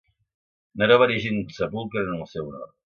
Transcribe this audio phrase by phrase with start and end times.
[0.81, 2.71] Neró va erigir un sepulcre en el seu honor.